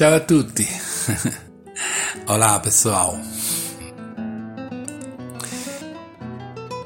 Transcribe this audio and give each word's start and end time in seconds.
Ciao 0.00 0.14
a 0.14 0.20
tutti. 0.20 0.66
Hola 2.24 2.58
pessoal. 2.60 3.20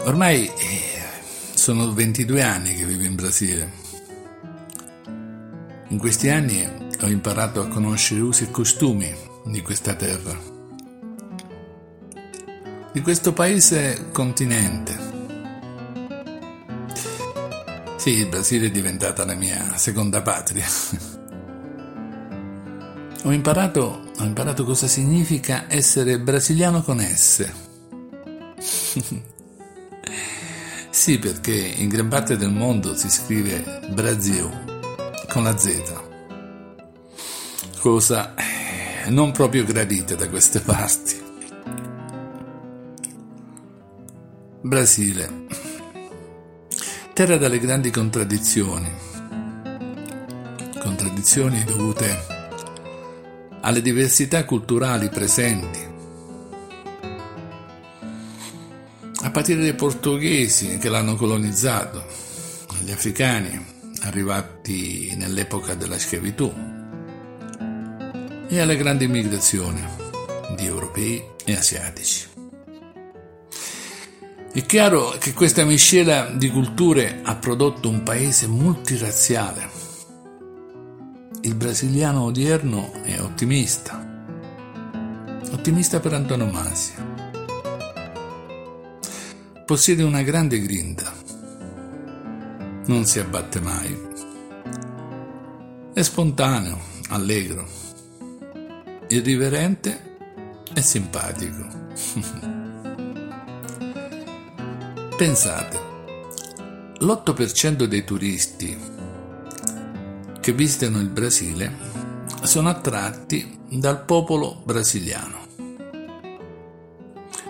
Ormai 0.00 0.46
eh, 0.46 1.00
sono 1.55 1.92
22 1.92 2.42
anni 2.42 2.74
che 2.74 2.84
vivo 2.84 3.05
in 3.05 3.14
Brasile. 3.14 3.70
In 5.91 5.98
questi 5.98 6.29
anni 6.29 6.69
ho 7.00 7.06
imparato 7.06 7.61
a 7.61 7.69
conoscere 7.69 8.20
usi 8.20 8.42
e 8.42 8.50
costumi 8.50 9.15
di 9.45 9.62
questa 9.62 9.95
terra, 9.95 10.37
di 12.91 13.01
questo 13.01 13.33
paese 13.33 14.09
continente. 14.10 14.98
Sì, 17.95 18.10
il 18.10 18.27
Brasile 18.27 18.66
è 18.66 18.70
diventata 18.73 19.24
la 19.24 19.34
mia 19.34 19.77
seconda 19.77 20.20
patria. 20.20 20.66
Ho 23.27 23.33
imparato, 23.33 24.02
ho 24.19 24.23
imparato 24.23 24.64
cosa 24.64 24.87
significa 24.87 25.64
essere 25.69 26.20
brasiliano 26.20 26.83
con 26.83 27.01
S. 27.01 27.50
sì, 30.91 31.19
perché 31.19 31.55
in 31.55 31.88
gran 31.88 32.09
parte 32.09 32.37
del 32.37 32.50
mondo 32.50 32.95
si 32.95 33.09
scrive 33.09 33.80
Brasil 33.88 35.24
con 35.30 35.42
la 35.42 35.56
Z. 35.56 36.02
Cosa 37.78 38.34
eh, 38.34 39.09
non 39.09 39.33
proprio 39.33 39.64
gradita 39.64 40.14
da 40.14 40.28
queste 40.28 40.61
parti. 40.62 41.22
Brasile. 44.61 45.47
Terra 47.14 47.39
dalle 47.39 47.58
grandi 47.58 47.89
contraddizioni. 47.89 48.92
Contraddizioni 50.78 51.64
dovute 51.64 52.33
alle 53.65 53.81
diversità 53.81 54.45
culturali 54.45 55.09
presenti, 55.09 55.79
a 59.23 59.31
partire 59.31 59.62
dai 59.62 59.73
portoghesi 59.73 60.77
che 60.77 60.91
l'hanno 60.91 61.17
colonizzato, 61.17 62.05
agli 62.79 62.91
africani 62.91 63.59
arrivati 64.03 65.15
nell'epoca 65.17 65.75
della 65.75 65.98
schiavitù 65.98 66.53
e 68.48 68.61
alle 68.61 68.77
grandi 68.77 69.09
migrazioni 69.09 69.83
di 70.57 70.67
europei 70.67 71.25
e 71.47 71.57
asiatici. 71.57 72.27
È 74.53 74.67
chiaro 74.67 75.17
che 75.19 75.33
questa 75.33 75.65
miscela 75.65 76.27
di 76.27 76.51
culture 76.51 77.20
ha 77.23 77.35
prodotto 77.37 77.89
un 77.89 78.03
paese 78.03 78.47
multirazziale 78.47 79.83
il 81.45 81.55
brasiliano 81.56 82.23
odierno 82.23 82.91
è 83.03 83.20
ottimista, 83.20 84.03
ottimista 85.51 86.01
per 86.01 86.14
antonomasia. 86.14 87.12
Possiede 89.67 90.03
una 90.03 90.23
grande 90.23 90.59
grinta, 90.59 91.12
non 92.86 93.05
si 93.05 93.19
abbatte 93.19 93.61
mai, 93.61 93.95
è 95.92 96.01
spontaneo, 96.01 96.81
allegro, 97.11 97.69
irriverente 99.08 100.17
e 100.73 100.81
simpatico. 100.81 101.67
Pensate, 105.14 105.79
l'8% 107.01 107.84
dei 107.84 108.03
turisti 108.03 108.94
che 110.45 110.53
visitano 110.53 111.00
il 111.00 111.09
Brasile 111.09 111.73
sono 112.42 112.68
attratti 112.68 113.61
dal 113.70 114.05
popolo 114.05 114.61
brasiliano. 114.63 115.39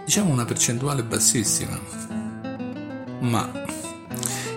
Diciamo 0.05 0.31
una 0.33 0.45
percentuale 0.45 1.03
bassissima, 1.03 1.77
ma 3.19 3.51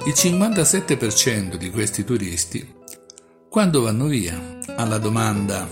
il 0.06 0.14
57% 0.16 1.56
di 1.56 1.72
questi 1.72 2.04
turisti, 2.04 2.76
quando 3.50 3.82
vanno 3.82 4.06
via 4.06 4.40
alla 4.76 5.00
domanda 5.00 5.68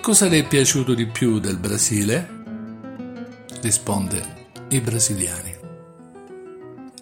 cosa 0.00 0.28
le 0.28 0.38
è 0.38 0.46
piaciuto 0.46 0.94
di 0.94 1.06
più 1.06 1.40
del 1.40 1.58
Brasile, 1.58 2.44
risponde 3.62 4.52
i 4.68 4.80
brasiliani. 4.80 5.56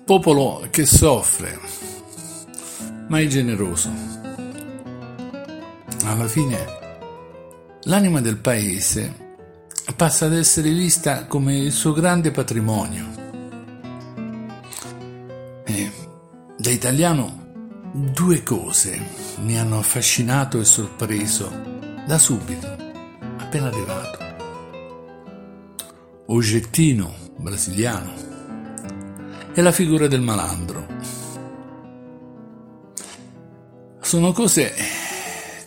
Popolo 0.06 0.66
che 0.70 0.86
soffre, 0.86 1.60
ma 3.08 3.20
è 3.20 3.26
generoso 3.26 4.17
alla 6.08 6.26
fine 6.26 6.66
l'anima 7.82 8.20
del 8.20 8.38
paese 8.38 9.26
passa 9.94 10.26
ad 10.26 10.34
essere 10.34 10.70
vista 10.70 11.26
come 11.26 11.56
il 11.56 11.72
suo 11.72 11.92
grande 11.92 12.30
patrimonio. 12.30 13.06
E 15.64 15.92
da 16.56 16.70
italiano 16.70 17.46
due 17.92 18.42
cose 18.42 19.00
mi 19.42 19.58
hanno 19.58 19.78
affascinato 19.78 20.60
e 20.60 20.64
sorpreso 20.64 21.50
da 22.06 22.18
subito, 22.18 22.66
appena 23.38 23.66
arrivato. 23.66 24.18
Oggettino 26.26 27.14
brasiliano 27.36 28.12
e 29.52 29.62
la 29.62 29.72
figura 29.72 30.06
del 30.06 30.20
malandro. 30.20 30.86
Sono 34.00 34.32
cose 34.32 35.06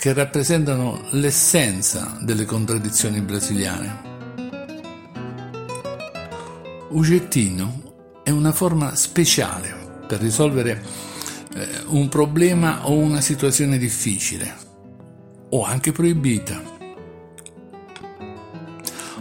che 0.02 0.14
rappresentano 0.14 1.00
l'essenza 1.12 2.18
delle 2.22 2.44
contraddizioni 2.46 3.22
brasiliane. 3.22 4.02
Ugettino 6.90 8.22
è 8.24 8.32
una 8.32 8.52
forma 8.52 8.96
speciale 8.96 10.02
per 10.08 10.20
risolvere 10.20 10.84
eh, 11.54 11.68
un 11.90 12.10
problema 12.10 12.88
o 12.88 12.98
una 12.98 13.22
situazione 13.22 13.78
difficile 13.78 14.56
o 15.52 15.64
anche 15.64 15.92
proibita. 15.92 16.60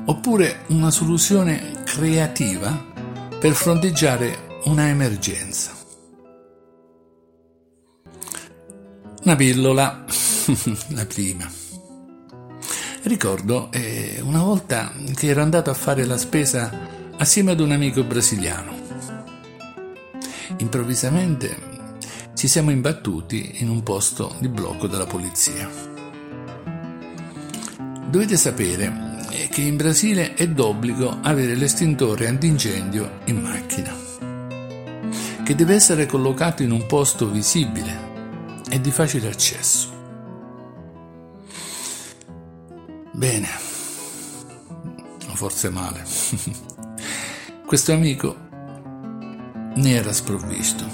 Oppure 0.07 0.61
una 0.69 0.91
soluzione 0.91 1.83
creativa 1.85 2.87
per 3.39 3.53
fronteggiare 3.53 4.63
una 4.65 4.89
emergenza. 4.89 5.73
Una 9.25 9.37
pillola 9.37 10.07
la 10.95 11.07
prima. 11.07 11.51
Ricordo 13.03 13.71
eh, 13.73 14.21
una 14.23 14.43
volta 14.43 14.93
che 15.15 15.29
ero 15.29 15.43
andato 15.43 15.71
a 15.71 15.75
fare 15.75 16.05
la 16.05 16.19
spesa 16.19 16.71
assieme 17.17 17.53
ad 17.53 17.61
un 17.61 17.73
amico 17.73 18.05
brasiliano. 18.05 18.79
Improvvisamente 20.59 21.69
ci 22.35 22.49
siamo 22.49 22.71
imbattuti 22.71 23.57
in 23.63 23.69
un 23.69 23.83
posto 23.83 24.35
di 24.39 24.49
blocco 24.49 24.87
della 24.87 25.07
polizia. 25.07 25.69
Dovete 28.09 28.37
sapere 28.37 29.27
eh, 29.31 29.49
che 29.49 29.63
in 29.63 29.77
Brasile 29.77 30.35
è 30.35 30.49
d'obbligo 30.49 31.19
avere 31.23 31.55
l'estintore 31.55 32.27
antincendio 32.27 33.21
in 33.27 33.41
macchina, 33.41 33.95
che 35.43 35.55
deve 35.55 35.75
essere 35.75 36.07
collocato 36.07 36.63
in 36.63 36.71
un 36.71 36.87
posto 36.87 37.31
visibile 37.31 38.09
e 38.69 38.81
di 38.81 38.91
facile 38.91 39.29
accesso. 39.29 40.00
Bene, 43.21 43.51
o 45.29 45.35
forse 45.35 45.69
male. 45.69 46.03
Questo 47.67 47.93
amico 47.93 48.35
ne 49.75 49.91
era 49.91 50.11
sprovvisto. 50.11 50.87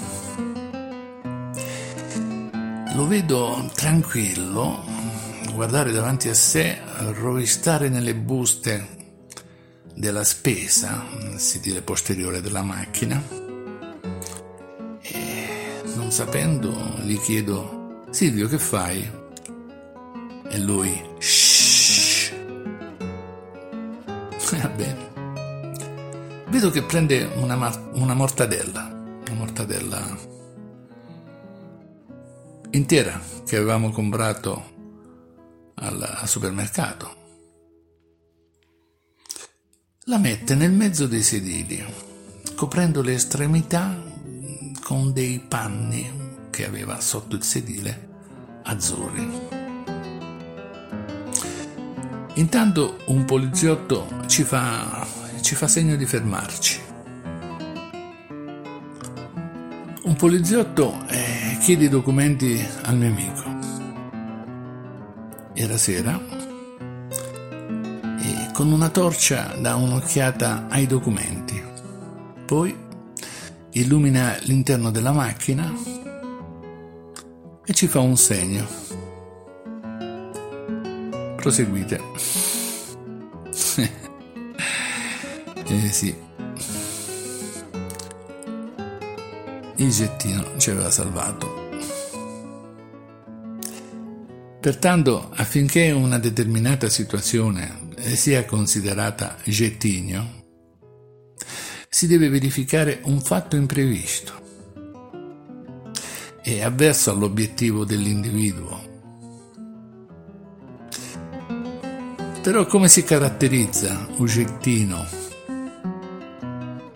Lo 2.95 3.07
vedo 3.07 3.71
tranquillo, 3.73 4.83
guardare 5.53 5.93
davanti 5.93 6.27
a 6.27 6.33
sé, 6.33 6.77
rovistare 7.13 7.87
nelle 7.87 8.13
buste 8.13 8.87
della 9.95 10.25
spesa, 10.25 11.05
sedile 11.37 11.81
posteriore 11.81 12.41
della 12.41 12.61
macchina, 12.61 13.23
e 14.99 15.81
non 15.95 16.11
sapendo 16.11 16.97
gli 17.03 17.17
chiedo, 17.21 18.03
Silvio 18.09 18.49
che 18.49 18.59
fai? 18.59 19.09
E 20.49 20.59
lui, 20.59 21.15
Va 24.57 24.69
bene. 24.69 26.45
Vedo 26.49 26.69
che 26.69 26.83
prende 26.83 27.25
una, 27.35 27.55
una 27.93 28.13
mortadella, 28.13 28.85
una 28.85 29.33
mortadella 29.33 30.17
intera 32.71 33.21
che 33.45 33.55
avevamo 33.55 33.91
comprato 33.91 34.75
al, 35.75 36.01
al 36.01 36.27
supermercato. 36.27 37.15
La 40.05 40.17
mette 40.17 40.55
nel 40.55 40.71
mezzo 40.71 41.05
dei 41.05 41.21
sedili, 41.21 41.83
coprendo 42.55 43.01
le 43.01 43.13
estremità 43.13 44.01
con 44.83 45.11
dei 45.11 45.39
panni 45.39 46.09
che 46.49 46.65
aveva 46.65 46.99
sotto 47.01 47.35
il 47.35 47.43
sedile 47.43 48.09
azzurri. 48.63 49.56
Intanto 52.37 52.99
un 53.07 53.25
poliziotto 53.25 54.07
ci 54.27 54.43
fa, 54.43 55.07
ci 55.41 55.55
fa 55.55 55.67
segno 55.67 55.95
di 55.95 56.05
fermarci. 56.05 56.79
Un 60.03 60.15
poliziotto 60.15 61.03
eh, 61.07 61.57
chiede 61.59 61.85
i 61.85 61.89
documenti 61.89 62.63
al 62.83 62.95
mio 62.95 63.09
amico. 63.09 63.43
Era 65.53 65.77
sera 65.77 66.21
e 68.19 68.51
con 68.53 68.71
una 68.71 68.89
torcia 68.89 69.55
dà 69.59 69.75
un'occhiata 69.75 70.67
ai 70.69 70.85
documenti. 70.85 71.59
Poi 72.45 72.77
illumina 73.71 74.37
l'interno 74.41 74.91
della 74.91 75.11
macchina 75.11 75.73
e 77.65 77.73
ci 77.73 77.87
fa 77.87 77.99
un 77.99 78.15
segno. 78.15 78.86
Proseguite. 81.47 81.95
eh 85.65 85.91
sì. 85.93 86.13
Il 89.77 89.89
gettino 89.89 90.57
ci 90.57 90.71
aveva 90.71 90.91
salvato. 90.91 91.69
Pertanto, 94.59 95.31
affinché 95.35 95.91
una 95.91 96.19
determinata 96.19 96.89
situazione 96.89 97.91
sia 98.15 98.43
considerata 98.43 99.37
gettigno, 99.45 100.43
si 101.87 102.07
deve 102.07 102.27
verificare 102.27 102.99
un 103.03 103.21
fatto 103.21 103.55
imprevisto 103.55 104.33
e 106.43 106.61
avverso 106.61 107.11
all'obiettivo 107.11 107.85
dell'individuo 107.85 108.96
Però 112.47 112.65
come 112.65 112.87
si 112.87 113.03
caratterizza 113.03 114.07
un 114.15 114.25
gettino 114.25 115.05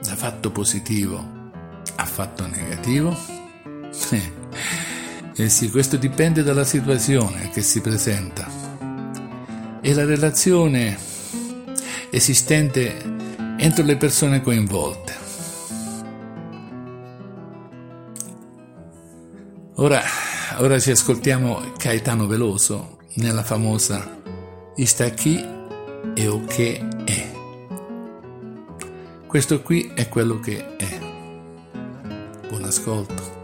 da 0.02 0.16
fatto 0.16 0.50
positivo 0.50 1.52
a 1.96 2.06
fatto 2.06 2.48
negativo? 2.48 3.14
Eh, 4.12 4.32
eh 5.36 5.50
sì, 5.50 5.70
questo 5.70 5.98
dipende 5.98 6.42
dalla 6.42 6.64
situazione 6.64 7.50
che 7.50 7.60
si 7.60 7.82
presenta 7.82 8.48
e 9.82 9.94
la 9.94 10.06
relazione 10.06 10.98
esistente 12.10 12.96
entro 13.58 13.84
le 13.84 13.98
persone 13.98 14.42
coinvolte. 14.42 15.14
Ora, 19.76 20.02
ora 20.60 20.80
ci 20.80 20.92
ascoltiamo 20.92 21.74
Caetano 21.78 22.26
Veloso 22.26 23.00
nella 23.16 23.44
famosa 23.44 24.20
está 24.78 25.06
aqui 25.06 25.44
è 26.16 26.30
o 26.30 26.44
che 26.46 26.82
è. 27.06 27.32
Questo 29.28 29.62
qui 29.62 29.92
è 29.94 30.08
quello 30.08 30.40
che 30.40 30.76
è. 30.78 31.00
Buon 32.48 32.66
ascolto. 32.66 33.41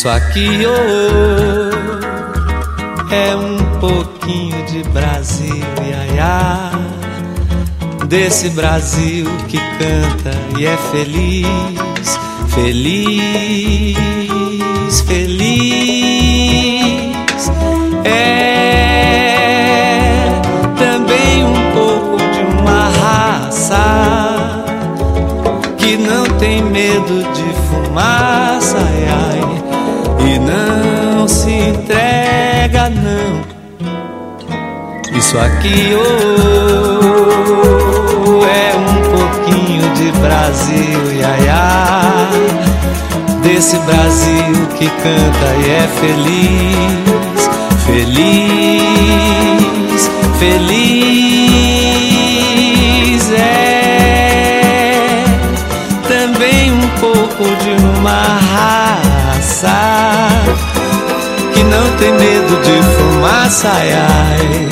Isso 0.00 0.08
aqui 0.08 0.48
oh, 0.64 1.68
é 3.14 3.36
um 3.36 3.58
pouquinho 3.80 4.64
de 4.64 4.82
Brasil, 4.84 5.62
iaiá. 5.86 6.70
Desse 8.08 8.48
Brasil 8.48 9.26
que 9.46 9.58
canta 9.58 10.32
e 10.58 10.64
é 10.64 10.74
feliz, 10.90 12.18
feliz, 12.48 13.98
feliz. 15.06 16.40
É 18.02 18.80
também 20.78 21.44
um 21.44 21.72
pouco 21.74 22.16
de 22.16 22.40
uma 22.58 22.88
raça 22.88 24.64
que 25.76 25.98
não 25.98 26.24
tem 26.38 26.62
medo 26.62 27.22
de 27.34 27.52
fumaça, 27.68 28.78
ai, 28.78 29.06
ai 29.06 29.29
e 29.29 29.29
não 30.50 31.28
se 31.28 31.50
entrega 31.50 32.90
não. 32.90 33.40
Isso 35.16 35.38
aqui 35.38 35.94
oh, 35.94 37.30
é 38.44 38.74
um 38.76 39.02
pouquinho 39.10 39.94
de 39.94 40.10
Brasil, 40.18 41.12
iaiá. 41.12 42.28
Desse 43.42 43.78
Brasil 43.80 44.66
que 44.78 44.88
canta 44.88 45.54
e 45.64 45.70
é 45.70 45.88
feliz, 46.00 47.48
feliz, 47.86 48.80
feliz 50.38 51.70
é 53.32 53.80
também 56.08 56.72
um 56.72 56.88
pouco 57.00 57.44
de 57.62 57.70
uma 57.98 58.22
raça 58.52 59.99
não 61.70 61.96
tem 61.96 62.12
medo 62.12 62.60
de 62.62 62.82
fumaça, 62.96 63.68
ai, 63.68 63.92
ai, 63.92 64.68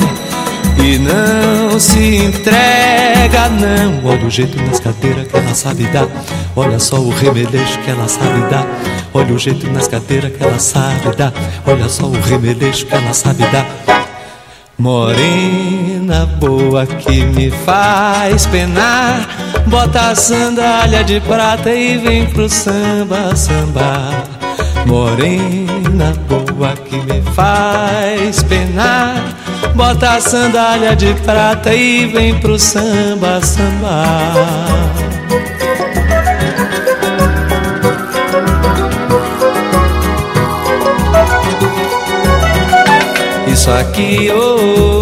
e 0.85 0.99
não 0.99 1.79
se 1.79 2.17
entrega, 2.17 3.49
não. 3.49 4.11
Olha 4.11 4.25
o 4.25 4.29
jeito 4.29 4.61
nas 4.63 4.79
cadeiras 4.79 5.27
que 5.27 5.35
ela 5.35 5.55
sabe 5.55 5.83
dar, 5.85 6.07
olha 6.55 6.79
só 6.79 6.97
o 6.97 7.09
remeleixo 7.09 7.79
que 7.79 7.89
ela 7.89 8.07
sabe 8.07 8.41
dar. 8.49 8.67
Olha 9.11 9.33
o 9.33 9.39
jeito 9.39 9.67
nas 9.71 9.87
cadeiras 9.87 10.31
que 10.31 10.43
ela 10.43 10.59
sabe 10.59 11.15
dar, 11.17 11.33
olha 11.65 11.89
só 11.89 12.05
o 12.05 12.21
remeleixo 12.21 12.85
que 12.85 12.93
ela 12.93 13.13
sabe 13.13 13.43
dar. 13.47 13.65
Morena 14.77 16.25
boa 16.39 16.85
que 16.85 17.25
me 17.25 17.51
faz 17.51 18.45
penar, 18.45 19.27
bota 19.67 20.11
a 20.11 20.15
sandália 20.15 21.03
de 21.03 21.19
prata 21.21 21.69
e 21.69 21.97
vem 21.97 22.25
pro 22.27 22.47
samba, 22.47 23.35
samba. 23.35 24.38
Morena 24.85 26.13
boa 26.27 26.73
que 26.75 26.97
me 26.97 27.21
faz 27.33 28.43
penar. 28.43 29.23
Bota 29.75 30.11
a 30.11 30.21
sandália 30.21 30.95
de 30.95 31.13
prata 31.15 31.73
e 31.73 32.05
vem 32.07 32.37
pro 32.39 32.57
samba, 32.59 33.39
samba. 33.41 34.03
Isso 43.47 43.71
aqui 43.71 44.29
oh, 44.31 44.95
é 44.95 44.98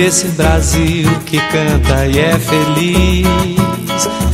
desse 0.00 0.28
Brasil 0.28 1.10
que 1.26 1.40
canta 1.48 2.06
e 2.06 2.20
é 2.20 2.38
feliz, 2.38 3.26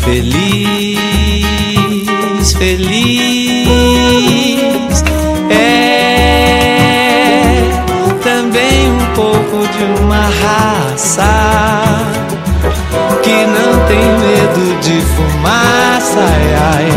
feliz, 0.04 0.98
feliz. 2.52 3.74
É 5.48 6.04
também 8.22 8.90
um 8.90 9.06
pouco 9.14 9.66
de 9.68 9.84
uma 10.02 10.28
raça 10.42 11.32
que 13.22 13.46
não 13.46 13.86
tem 13.86 14.04
medo 14.18 14.78
de 14.82 15.00
fumaça, 15.14 16.20
ai, 16.20 16.54
ai, 16.74 16.88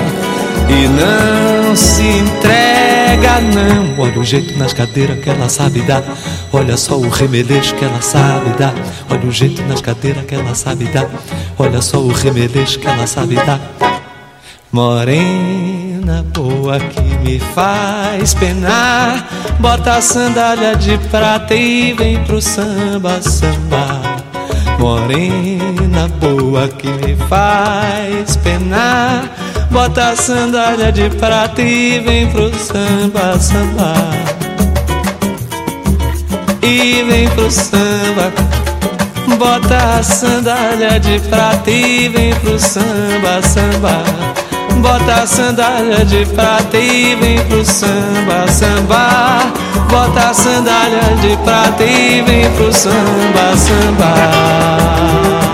e 0.69 0.87
não 0.89 1.73
se 1.73 2.03
entrega, 2.03 2.76
não. 3.41 3.99
Olha 3.99 4.19
o 4.19 4.23
jeito 4.23 4.57
nas 4.57 4.73
cadeiras 4.73 5.19
que 5.19 5.29
ela 5.29 5.49
sabe 5.49 5.81
dar. 5.81 6.03
Olha 6.51 6.77
só 6.77 6.97
o 6.97 7.09
remeleixo 7.09 7.75
que 7.75 7.85
ela 7.85 8.01
sabe 8.01 8.49
dar. 8.57 8.73
Olha 9.09 9.27
o 9.27 9.31
jeito 9.31 9.61
nas 9.63 9.81
cadeiras 9.81 10.25
que 10.25 10.35
ela 10.35 10.55
sabe 10.55 10.85
dar. 10.85 11.09
Olha 11.57 11.81
só 11.81 11.99
o 11.99 12.11
remeleixo 12.11 12.79
que 12.79 12.87
ela 12.87 13.07
sabe 13.07 13.35
dar. 13.35 13.59
Morena 14.71 16.23
boa 16.33 16.79
que 16.79 17.01
me 17.01 17.39
faz 17.39 18.33
penar. 18.33 19.27
Bota 19.59 19.95
a 19.95 20.01
sandália 20.01 20.75
de 20.75 20.97
prata 21.09 21.55
e 21.55 21.93
vem 21.93 22.23
pro 22.25 22.41
samba, 22.41 23.21
samba. 23.21 24.01
Morena 24.77 26.07
boa 26.19 26.67
que 26.67 26.87
me 26.87 27.15
faz 27.27 28.35
penar. 28.37 29.23
Bota 29.71 30.09
a 30.09 30.15
sandália 30.15 30.91
de 30.91 31.09
prata 31.09 31.61
e 31.61 31.99
vem 31.99 32.29
pro 32.31 32.51
samba, 32.57 33.39
samba. 33.39 34.37
e 36.67 37.03
vem 37.03 37.29
pro 37.29 37.49
samba. 37.49 38.31
Bota 39.37 39.97
a 39.99 40.03
sandália 40.03 40.99
de 40.99 41.19
prata 41.29 41.71
e 41.71 42.09
vem 42.09 42.33
pro 42.35 42.59
samba, 42.59 43.41
samba. 43.41 44.03
Bota 44.81 45.23
a 45.23 45.27
sandália 45.27 46.05
de 46.05 46.25
prata 46.25 46.77
e 46.77 47.15
vem 47.15 47.39
pro 47.45 47.63
samba, 47.65 48.47
samba. 48.47 49.51
Bota 49.89 50.29
a 50.29 50.33
sandália 50.33 51.15
de 51.21 51.37
prata 51.43 51.83
e 51.83 52.21
vem 52.21 52.51
pro 52.51 52.73
samba, 52.73 53.55
samba. 53.55 55.46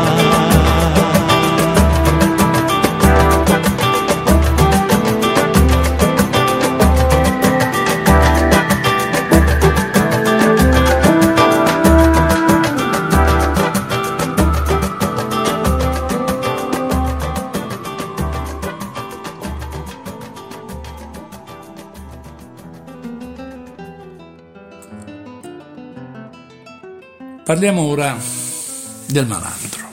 Parliamo 27.43 27.81
ora 27.81 28.15
del 29.07 29.27
malandro. 29.27 29.85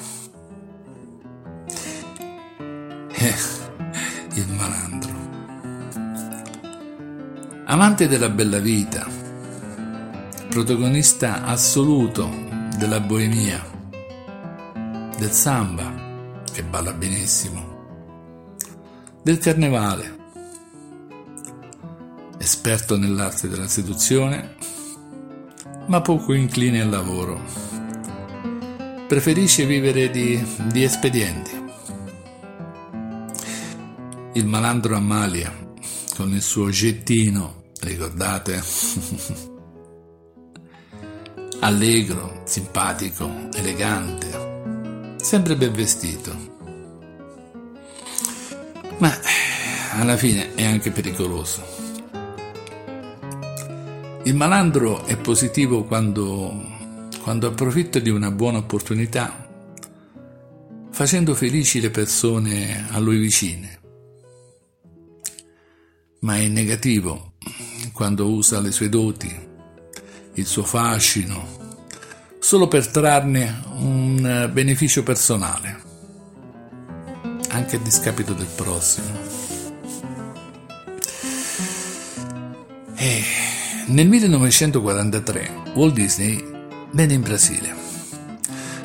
Eh, 3.08 3.34
il 4.34 4.46
malandro. 4.52 5.12
Amante 7.64 8.06
della 8.06 8.28
bella 8.28 8.60
vita, 8.60 9.04
protagonista 10.48 11.42
assoluto 11.42 12.30
della 12.78 13.00
boemia, 13.00 13.60
del 15.18 15.32
samba, 15.32 15.92
che 16.52 16.62
balla 16.62 16.92
benissimo, 16.92 18.58
del 19.24 19.38
carnevale, 19.38 20.18
esperto 22.38 22.96
nell'arte 22.96 23.48
della 23.48 23.66
seduzione 23.66 24.59
ma 25.90 26.00
poco 26.00 26.32
incline 26.32 26.80
al 26.80 26.88
lavoro. 26.88 27.42
Preferisce 29.08 29.66
vivere 29.66 30.08
di, 30.10 30.40
di 30.70 30.84
espedienti. 30.84 31.50
Il 34.34 34.46
malandro 34.46 34.94
Amalia, 34.94 35.52
con 36.14 36.32
il 36.32 36.42
suo 36.42 36.70
gettino, 36.70 37.72
ricordate? 37.80 38.62
Allegro, 41.58 42.42
simpatico, 42.44 43.28
elegante, 43.54 45.16
sempre 45.16 45.56
ben 45.56 45.72
vestito. 45.72 46.36
Ma 48.98 49.12
alla 49.94 50.16
fine 50.16 50.54
è 50.54 50.64
anche 50.64 50.92
pericoloso. 50.92 51.89
Il 54.24 54.34
malandro 54.36 55.06
è 55.06 55.16
positivo 55.16 55.84
quando, 55.84 56.52
quando 57.22 57.46
approfitta 57.46 57.98
di 58.00 58.10
una 58.10 58.30
buona 58.30 58.58
opportunità, 58.58 59.48
facendo 60.90 61.34
felici 61.34 61.80
le 61.80 61.90
persone 61.90 62.86
a 62.90 62.98
lui 62.98 63.18
vicine, 63.18 63.80
ma 66.20 66.36
è 66.36 66.48
negativo 66.48 67.32
quando 67.94 68.28
usa 68.28 68.60
le 68.60 68.72
sue 68.72 68.90
doti, 68.90 69.34
il 70.34 70.46
suo 70.46 70.64
fascino, 70.64 71.78
solo 72.38 72.68
per 72.68 72.88
trarne 72.88 73.62
un 73.78 74.50
beneficio 74.52 75.02
personale, 75.02 75.82
anche 77.48 77.76
a 77.76 77.80
discapito 77.80 78.34
del 78.34 78.48
prossimo. 78.54 79.18
E 82.96 83.49
nel 83.90 84.06
1943 84.06 85.50
Walt 85.74 85.94
Disney 85.94 86.44
venne 86.92 87.14
in 87.14 87.22
Brasile 87.22 87.74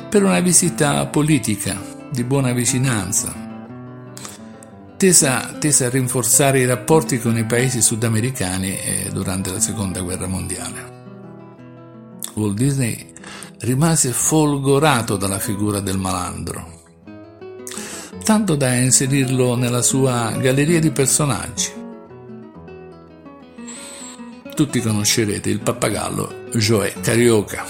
per 0.08 0.24
una 0.24 0.40
visita 0.40 1.06
politica 1.06 1.80
di 2.10 2.24
buona 2.24 2.52
vicinanza, 2.52 3.32
tesa, 4.96 5.56
tesa 5.58 5.86
a 5.86 5.90
rinforzare 5.90 6.60
i 6.60 6.66
rapporti 6.66 7.20
con 7.20 7.36
i 7.36 7.44
paesi 7.44 7.82
sudamericani 7.82 8.78
eh, 8.78 9.10
durante 9.12 9.52
la 9.52 9.60
seconda 9.60 10.00
guerra 10.00 10.26
mondiale. 10.26 10.94
Walt 12.34 12.56
Disney 12.56 13.12
rimase 13.60 14.10
folgorato 14.10 15.16
dalla 15.16 15.38
figura 15.38 15.80
del 15.80 15.98
malandro, 15.98 16.82
tanto 18.24 18.56
da 18.56 18.74
inserirlo 18.74 19.54
nella 19.54 19.82
sua 19.82 20.32
galleria 20.32 20.80
di 20.80 20.90
personaggi 20.90 21.75
tutti 24.56 24.80
conoscerete 24.80 25.50
il 25.50 25.60
pappagallo 25.60 26.48
Joe 26.54 26.94
Carioca. 27.02 27.66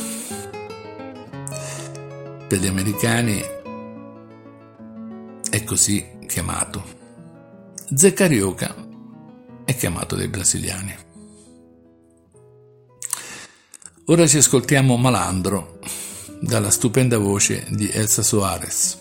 Per 2.46 2.58
gli 2.60 2.66
americani 2.68 3.42
è 5.50 5.64
così 5.64 6.06
chiamato. 6.28 6.84
Ze 7.92 8.12
Carioca 8.12 8.72
è 9.64 9.74
chiamato 9.74 10.14
dai 10.14 10.28
brasiliani. 10.28 10.94
Ora 14.04 14.24
ci 14.28 14.36
ascoltiamo 14.36 14.96
Malandro 14.96 15.80
dalla 16.40 16.70
stupenda 16.70 17.18
voce 17.18 17.66
di 17.68 17.90
Elsa 17.90 18.22
Soares, 18.22 18.96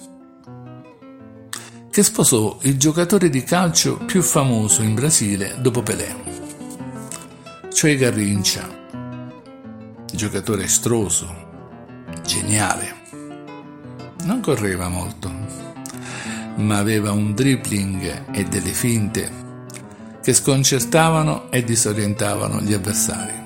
che 1.91 2.01
sposò 2.01 2.57
il 2.63 2.79
giocatore 2.79 3.29
di 3.29 3.43
calcio 3.43 3.97
più 3.97 4.23
famoso 4.23 4.81
in 4.81 4.95
Brasile 4.95 5.57
dopo 5.59 5.83
Pelé 5.83 6.44
cioè 7.75 7.95
Garrincia, 7.97 8.65
giocatore 10.09 10.63
estroso, 10.63 11.27
geniale. 12.23 13.03
Non 14.23 14.39
correva 14.39 14.87
molto, 14.87 15.29
ma 16.55 16.77
aveva 16.77 17.11
un 17.11 17.33
dribbling 17.33 18.31
e 18.31 18.45
delle 18.45 18.71
finte 18.71 19.29
che 20.23 20.33
sconcertavano 20.33 21.51
e 21.51 21.65
disorientavano 21.65 22.61
gli 22.61 22.71
avversari. 22.71 23.43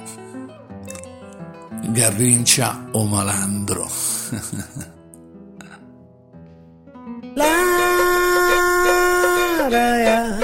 Garrincia 1.88 2.86
o 2.92 3.06
malandro. 3.06 3.90
la, 7.34 7.48
la, 9.70 10.04
la. 10.04 10.39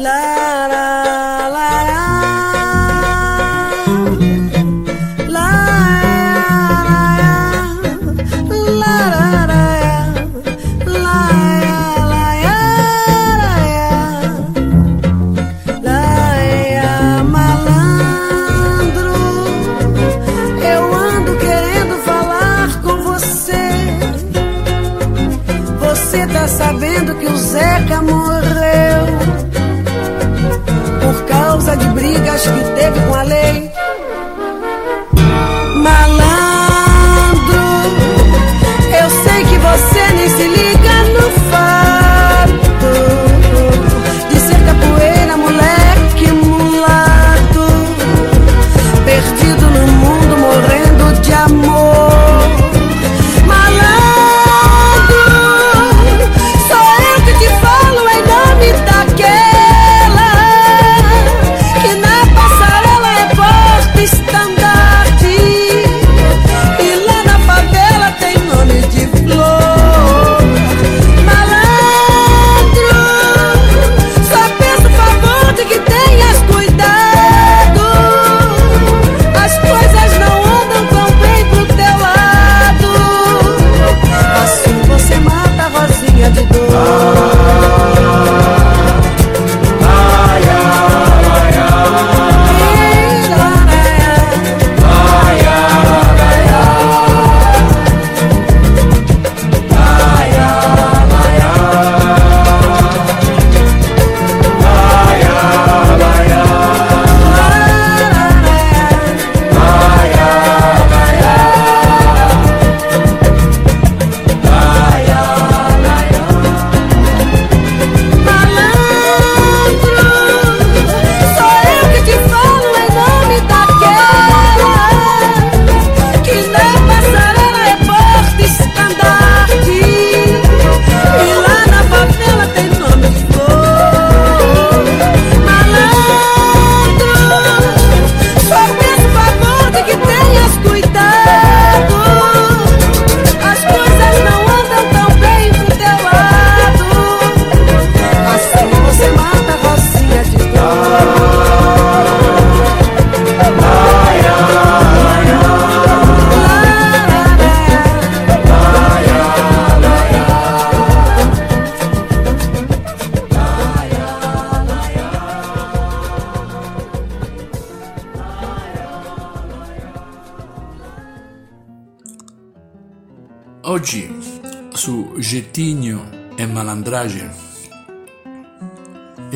la 0.00 0.68
la 0.68 0.79
que 32.42 32.80
teve 32.80 33.00
com 33.06 33.14
a 33.14 33.22
lei. 33.22 33.39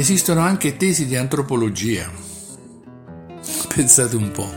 Esistono 0.05 0.43
anche 0.43 0.77
tesi 0.77 1.07
di 1.07 1.17
antropologia. 1.17 2.11
Pensate 3.75 4.17
un 4.17 4.31
po'. 4.33 4.53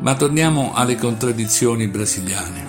Ma 0.00 0.16
torniamo 0.16 0.74
alle 0.74 0.96
contraddizioni 0.96 1.86
brasiliane. 1.86 2.66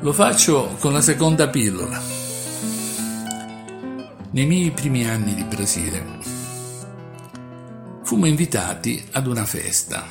Lo 0.00 0.14
faccio 0.14 0.76
con 0.78 0.94
la 0.94 1.02
seconda 1.02 1.50
pillola. 1.50 2.00
Nei 4.30 4.46
miei 4.46 4.70
primi 4.70 5.06
anni 5.06 5.34
di 5.34 5.42
Brasile 5.42 6.06
fummo 8.04 8.24
invitati 8.24 9.04
ad 9.12 9.26
una 9.26 9.44
festa 9.44 10.06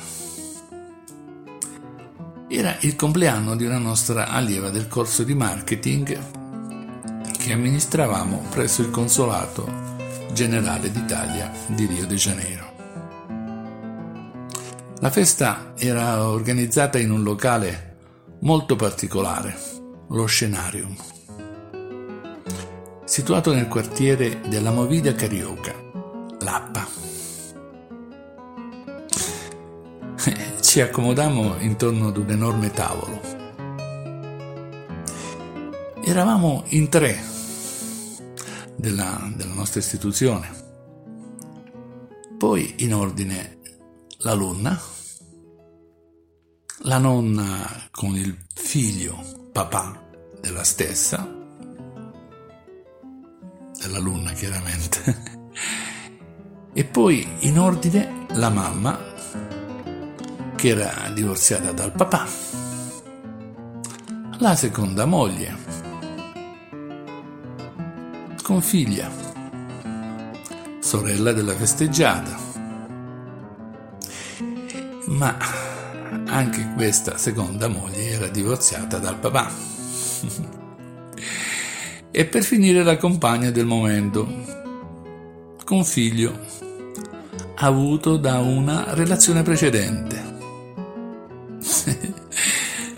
era 2.46 2.76
il 2.82 2.94
compleanno 2.94 3.56
di 3.56 3.64
una 3.64 3.78
nostra 3.78 4.28
allieva 4.28 4.70
del 4.70 4.86
corso 4.86 5.24
di 5.24 5.34
marketing 5.34 6.37
che 7.48 7.54
amministravamo 7.54 8.44
presso 8.50 8.82
il 8.82 8.90
Consolato 8.90 9.66
Generale 10.34 10.90
d'Italia 10.90 11.50
di 11.68 11.86
Rio 11.86 12.04
de 12.04 12.14
Janeiro. 12.14 12.72
La 15.00 15.08
festa 15.08 15.72
era 15.74 16.28
organizzata 16.28 16.98
in 16.98 17.10
un 17.10 17.22
locale 17.22 17.96
molto 18.40 18.76
particolare, 18.76 19.56
lo 20.10 20.26
Scenarium, 20.26 20.94
situato 23.06 23.54
nel 23.54 23.66
quartiere 23.66 24.42
della 24.48 24.70
Movida 24.70 25.14
Carioca, 25.14 25.74
Lappa. 26.40 26.86
ci 30.60 30.82
accomodammo 30.82 31.56
intorno 31.60 32.08
ad 32.08 32.18
un 32.18 32.30
enorme 32.30 32.70
tavolo. 32.72 33.20
Eravamo 36.04 36.64
in 36.68 36.90
tre 36.90 37.36
della, 38.78 39.30
della 39.34 39.52
nostra 39.52 39.80
istituzione. 39.80 40.66
Poi 42.38 42.74
in 42.78 42.94
ordine 42.94 43.58
la 44.18 44.32
luna, 44.32 44.80
la 46.82 46.98
nonna 46.98 47.88
con 47.90 48.16
il 48.16 48.36
figlio 48.54 49.50
papà 49.52 50.06
della 50.40 50.62
stessa, 50.62 51.28
della 53.80 53.98
luna 53.98 54.32
chiaramente, 54.32 55.40
e 56.72 56.84
poi 56.84 57.26
in 57.40 57.58
ordine 57.58 58.26
la 58.30 58.50
mamma 58.50 58.98
che 60.54 60.68
era 60.68 61.10
divorziata 61.12 61.72
dal 61.72 61.92
papà, 61.92 62.26
la 64.38 64.54
seconda 64.54 65.04
moglie, 65.04 65.56
con 68.48 68.62
figlia, 68.62 69.12
sorella 70.80 71.32
della 71.34 71.54
festeggiata, 71.54 72.34
ma 75.08 75.36
anche 76.24 76.72
questa 76.74 77.18
seconda 77.18 77.68
moglie 77.68 78.08
era 78.08 78.28
divorziata 78.28 78.96
dal 78.96 79.18
papà. 79.18 79.52
e 82.10 82.24
per 82.24 82.42
finire 82.42 82.82
la 82.82 82.96
compagna 82.96 83.50
del 83.50 83.66
momento, 83.66 84.26
con 85.62 85.84
figlio 85.84 86.32
avuto 87.56 88.16
da 88.16 88.38
una 88.38 88.94
relazione 88.94 89.42
precedente. 89.42 90.24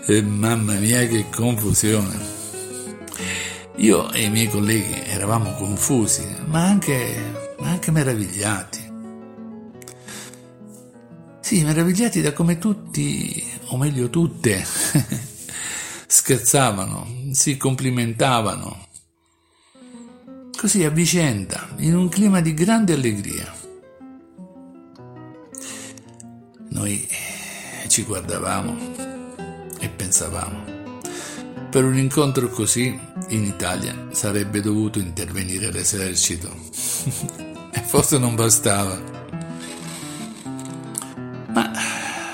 Mamma 0.23 0.75
mia 0.75 1.05
che 1.07 1.25
confusione. 1.29 2.30
Io 3.81 4.11
e 4.11 4.25
i 4.25 4.29
miei 4.29 4.47
colleghi 4.47 4.93
eravamo 5.05 5.53
confusi, 5.53 6.23
ma 6.45 6.65
anche, 6.65 7.55
ma 7.57 7.69
anche 7.71 7.89
meravigliati. 7.89 8.79
Sì, 11.39 11.63
meravigliati 11.63 12.21
da 12.21 12.31
come 12.31 12.59
tutti, 12.59 13.43
o 13.69 13.77
meglio 13.77 14.11
tutte, 14.11 14.63
scherzavano, 16.05 17.31
si 17.31 17.57
complimentavano, 17.57 18.87
così 20.55 20.83
a 20.83 20.91
vicenda, 20.91 21.69
in 21.77 21.95
un 21.95 22.07
clima 22.07 22.39
di 22.39 22.53
grande 22.53 22.93
allegria. 22.93 23.51
Noi 26.69 27.07
ci 27.87 28.03
guardavamo 28.03 28.77
e 29.79 29.89
pensavamo. 29.89 30.70
Per 31.71 31.85
un 31.85 31.97
incontro 31.97 32.49
così 32.49 32.99
in 33.29 33.43
Italia 33.45 34.07
sarebbe 34.11 34.59
dovuto 34.59 34.99
intervenire 34.99 35.71
l'esercito. 35.71 36.49
e 37.71 37.79
forse 37.79 38.17
non 38.17 38.35
bastava. 38.35 38.99
Ma, 41.47 41.71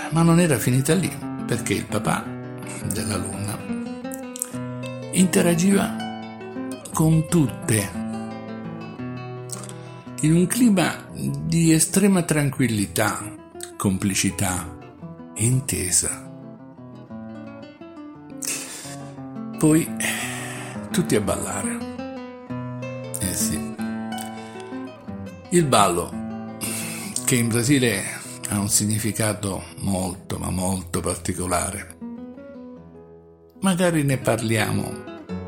ma 0.10 0.21
non 0.23 0.39
era 0.39 0.58
finita 0.58 0.95
lì, 0.95 1.15
perché 1.45 1.76
il 1.76 1.86
papà 1.86 2.26
della 2.91 3.17
luna 3.17 3.56
interagiva 5.12 5.95
con 6.91 7.28
tutte 7.28 8.06
in 10.21 10.34
un 10.34 10.47
clima 10.47 11.08
di 11.13 11.71
estrema 11.73 12.23
tranquillità, 12.23 13.36
complicità, 13.78 14.78
intesa. 15.36 16.27
Poi 19.58 19.91
tutti 20.91 21.15
a 21.15 21.20
ballare. 21.20 21.78
Eh 23.20 23.34
sì. 23.34 23.60
Il 25.50 25.65
ballo, 25.65 26.12
che 27.26 27.36
in 27.36 27.48
Brasile 27.48 28.04
ha 28.50 28.60
un 28.60 28.70
significato 28.70 29.63
molto, 29.78 30.38
ma 30.38 30.52
molto 30.52 31.00
particolare. 31.00 31.98
Magari 33.62 34.04
ne 34.04 34.17
parliamo 34.20 34.91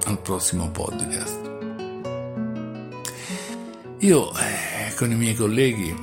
al 0.05 0.19
prossimo 0.21 0.71
podcast. 0.71 1.51
Io 3.99 4.31
eh, 4.31 4.93
con 4.95 5.11
i 5.11 5.15
miei 5.15 5.35
colleghi 5.35 5.95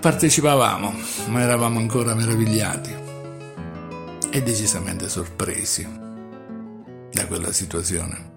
partecipavamo, 0.00 0.94
ma 1.30 1.40
eravamo 1.40 1.80
ancora 1.80 2.14
meravigliati 2.14 3.01
e 4.34 4.42
decisamente 4.42 5.10
sorpresi 5.10 5.86
da 7.12 7.26
quella 7.26 7.52
situazione. 7.52 8.30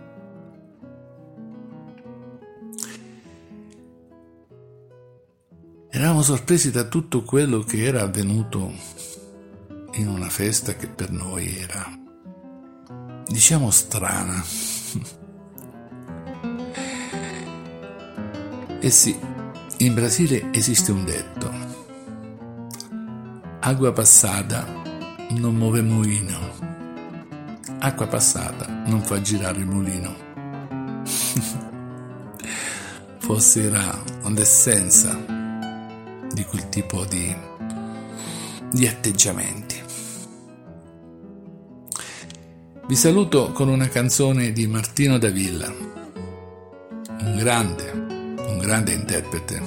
Eravamo 5.89 6.21
sorpresi 6.21 6.69
da 6.69 6.83
tutto 6.83 7.23
quello 7.23 7.61
che 7.61 7.85
era 7.85 8.01
avvenuto 8.01 8.73
in 9.93 10.09
una 10.09 10.27
festa 10.27 10.75
che 10.75 10.87
per 10.89 11.11
noi 11.11 11.55
era, 11.57 11.97
diciamo, 13.25 13.71
strana. 13.71 14.43
E 18.81 18.89
sì, 18.89 19.17
in 19.77 19.93
Brasile 19.93 20.51
esiste 20.51 20.91
un 20.91 21.05
detto. 21.05 21.49
Agua 23.61 23.93
passata 23.93 24.84
non 25.29 25.55
muove 25.55 25.81
mulino. 25.81 26.39
Acqua 27.79 28.07
passata 28.07 28.83
non 28.85 29.01
fa 29.01 29.21
girare 29.21 29.59
il 29.59 29.65
mulino. 29.65 30.15
Forse 33.19 33.63
era 33.63 34.03
l'essenza 34.27 35.17
di 36.31 36.43
quel 36.45 36.69
tipo 36.69 37.05
di, 37.05 37.35
di 38.71 38.87
atteggiamenti. 38.87 39.83
Vi 42.87 42.95
saluto 42.95 43.51
con 43.51 43.67
una 43.67 43.87
canzone 43.87 44.51
di 44.51 44.67
Martino 44.67 45.17
da 45.17 45.29
Villa, 45.29 45.73
un 47.19 47.35
grande, 47.37 47.91
un 47.91 48.59
grande 48.59 48.93
interprete 48.93 49.59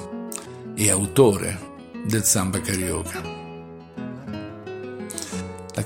e 0.76 0.90
autore 0.90 1.58
del 2.06 2.22
samba 2.22 2.60
carioca. 2.60 3.37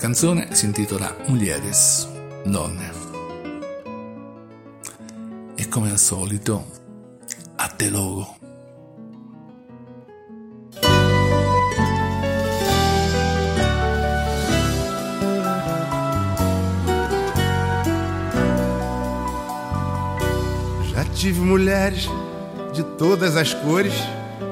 Canzone 0.02 0.48
si 0.50 0.66
intitola 0.66 1.14
Mulieres, 1.28 2.08
donne. 2.44 2.90
E 5.54 5.68
come 5.68 5.90
al 5.92 5.98
solito 6.00 6.64
Até 7.56 7.88
logo. 7.88 8.26
Já 20.92 21.04
tive 21.14 21.38
mulheres 21.38 22.08
de 22.74 22.82
todas 22.98 23.36
as 23.36 23.54
cores, 23.54 23.94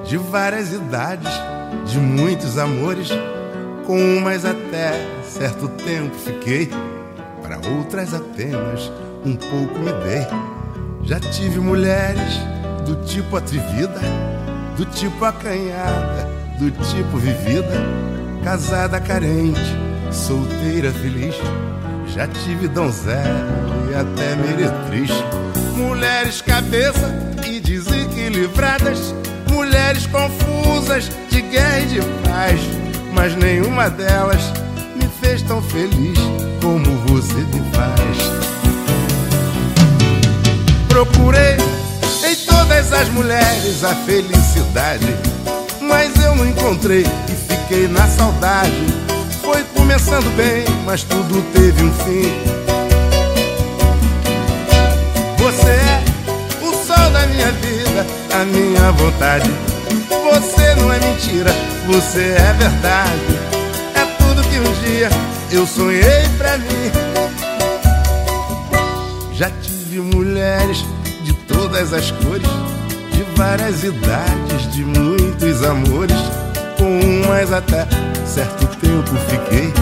de 0.08 0.16
várias 0.16 0.72
idades, 0.72 1.28
de 1.90 1.98
muitos 1.98 2.56
amores. 2.56 3.10
Com 3.86 3.98
umas 4.18 4.44
até 4.44 4.92
certo 5.24 5.68
tempo 5.68 6.14
fiquei, 6.16 6.70
para 7.42 7.58
outras 7.68 8.14
apenas 8.14 8.90
um 9.24 9.36
pouco 9.36 9.78
me 9.78 9.92
dei. 10.04 10.26
Já 11.02 11.18
tive 11.18 11.58
mulheres 11.60 12.38
do 12.86 12.96
tipo 13.04 13.36
atrevida, 13.36 14.00
do 14.76 14.84
tipo 14.84 15.24
acanhada, 15.24 16.28
do 16.58 16.70
tipo 16.70 17.18
vivida, 17.18 17.72
casada 18.44 19.00
carente, 19.00 19.60
solteira 20.10 20.92
feliz. 20.92 21.34
Já 22.14 22.26
tive 22.26 22.68
donzela 22.68 23.46
e 23.90 23.94
até 23.94 24.36
meretriz. 24.36 25.10
Mulheres 25.76 26.42
cabeça 26.42 27.14
e 27.46 27.60
desequilibradas, 27.60 29.14
mulheres 29.50 30.06
confusas 30.06 31.10
de 31.30 31.40
guerra 31.40 31.80
e 31.80 31.86
de 31.86 32.00
paz, 32.28 32.60
mas 33.12 33.36
nenhuma 33.36 33.90
delas 33.90 34.42
me 34.96 35.08
fez 35.20 35.42
tão 35.42 35.62
feliz 35.62 36.18
como 36.60 36.84
você 37.06 37.34
me 37.34 37.62
faz. 37.72 38.40
Procurei 40.88 41.56
em 42.28 42.36
todas 42.46 42.92
as 42.92 43.08
mulheres 43.08 43.84
a 43.84 43.94
felicidade, 43.94 45.16
mas 45.80 46.14
eu 46.24 46.34
não 46.36 46.46
encontrei 46.46 47.04
e 47.28 47.52
fiquei 47.52 47.88
na 47.88 48.06
saudade. 48.06 48.86
Foi 49.42 49.64
começando 49.74 50.34
bem, 50.36 50.64
mas 50.84 51.02
tudo 51.02 51.42
teve 51.52 51.82
um 51.82 51.92
fim. 51.92 52.32
Você 55.38 55.70
é 55.70 56.04
o 56.62 56.72
sol 56.72 57.10
da 57.10 57.26
minha 57.26 57.50
vida, 57.52 58.06
a 58.34 58.44
minha 58.44 58.92
vontade. 58.92 59.50
Você 60.32 60.74
não 60.76 60.92
é 60.92 60.98
mentira, 61.00 61.50
você 61.90 62.20
é 62.20 62.53
verdade. 62.53 63.38
É 63.96 64.05
tudo 64.18 64.42
que 64.44 64.59
um 64.59 64.72
dia 64.85 65.09
eu 65.50 65.66
sonhei 65.66 66.29
pra 66.38 66.57
mim. 66.59 66.90
Já 69.33 69.50
tive 69.61 70.00
mulheres 70.00 70.85
de 71.24 71.33
todas 71.48 71.92
as 71.92 72.11
cores, 72.12 72.48
de 73.12 73.22
várias 73.37 73.83
idades, 73.83 74.72
de 74.72 74.85
muitos 74.85 75.64
amores. 75.64 76.16
Com 76.79 77.00
umas 77.00 77.53
até 77.53 77.87
certo 78.24 78.66
tempo 78.76 79.11
fiquei, 79.29 79.72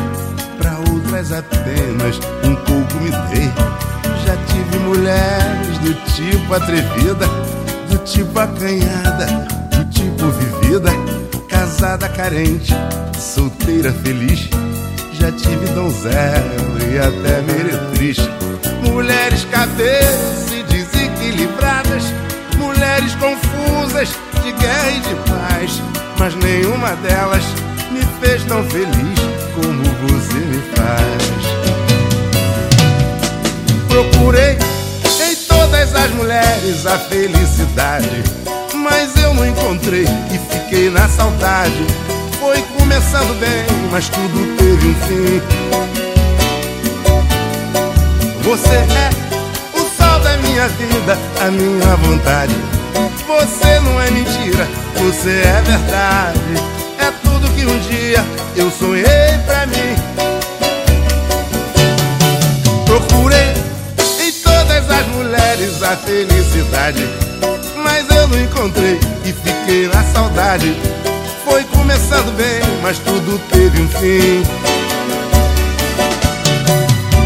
pra 0.56 0.78
outras 0.90 1.30
apenas 1.30 2.18
um 2.42 2.54
pouco 2.54 2.94
me 3.02 3.10
dei. 3.30 3.52
Já 4.24 4.34
tive 4.46 4.78
mulheres 4.78 5.78
do 5.78 5.94
tipo 6.14 6.54
atrevida, 6.54 7.26
do 7.90 7.98
tipo 7.98 8.38
acanhada, 8.38 9.26
do 9.70 9.84
tipo 9.90 10.26
vivida, 10.30 10.90
casada 11.78 12.08
carente, 12.08 12.74
solteira 13.16 13.92
feliz. 13.92 14.48
Já 15.12 15.30
tive 15.30 15.64
donzela 15.74 16.42
e 16.90 16.98
até 16.98 17.40
meretriz. 17.42 18.18
Mulheres 18.82 19.44
cadeiras 19.44 20.52
e 20.52 20.64
desequilibradas, 20.64 22.02
mulheres 22.56 23.14
confusas 23.14 24.08
de 24.42 24.52
guerra 24.52 24.90
e 24.90 25.00
de 25.00 25.14
paz, 25.30 25.80
mas 26.18 26.34
nenhuma 26.34 26.96
delas 26.96 27.44
me 27.92 28.02
fez 28.20 28.42
tão 28.44 28.64
feliz 28.64 29.20
como 29.54 29.84
você 30.02 30.34
me 30.34 30.60
faz. 30.74 31.44
Procurei 33.88 34.58
em 35.30 35.36
todas 35.46 35.94
as 35.94 36.10
mulheres 36.10 36.86
a 36.86 36.98
felicidade, 36.98 38.24
mas 38.78 39.16
eu 39.22 39.34
não 39.34 39.46
encontrei 39.46 40.04
e 40.04 40.38
fiquei 40.52 40.90
na 40.90 41.08
saudade. 41.08 41.86
Foi 42.40 42.62
começando 42.78 43.38
bem, 43.40 43.66
mas 43.90 44.08
tudo 44.08 44.56
teve 44.56 44.86
um 44.86 44.94
fim. 45.06 45.42
Você 48.42 48.76
é 48.76 49.10
o 49.74 49.80
sol 49.80 50.20
da 50.20 50.36
minha 50.38 50.68
vida, 50.68 51.18
a 51.44 51.50
minha 51.50 51.96
vontade. 51.96 52.54
Você 53.26 53.80
não 53.80 54.00
é 54.00 54.10
mentira, 54.10 54.66
você 54.96 55.30
é 55.30 55.62
verdade. 55.64 56.40
É 56.98 57.10
tudo 57.22 57.48
que 57.54 57.66
um 57.66 57.78
dia 57.80 58.24
eu 58.56 58.70
sonhei 58.70 59.38
pra 59.46 59.66
mim. 59.66 59.94
Procurei 62.86 63.52
em 64.20 64.32
todas 64.32 64.90
as 64.90 65.06
mulheres 65.08 65.82
a 65.82 65.96
felicidade, 65.96 67.06
mas 67.98 68.16
eu 68.16 68.28
não 68.28 68.40
encontrei 68.40 69.00
e 69.24 69.32
fiquei 69.32 69.88
na 69.88 70.02
saudade. 70.04 70.76
Foi 71.44 71.64
começando 71.64 72.32
bem, 72.36 72.60
mas 72.80 72.98
tudo 72.98 73.40
teve 73.50 73.82
um 73.82 73.88
fim. 73.88 74.42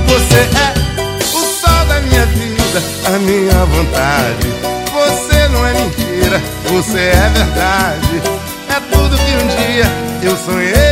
Você 0.07 0.39
é 0.39 1.37
o 1.37 1.41
sol 1.41 1.85
da 1.87 2.01
minha 2.01 2.25
vida, 2.27 2.83
a 3.05 3.19
minha 3.19 3.65
vontade. 3.67 4.49
Você 4.93 5.49
não 5.49 5.67
é 5.67 5.75
mentira, 5.75 6.41
você 6.69 6.99
é 7.01 7.31
verdade. 7.35 8.23
É 8.71 8.97
tudo 8.97 9.17
que 9.19 9.37
um 9.37 9.47
dia 9.49 9.85
eu 10.23 10.37
sonhei 10.37 10.92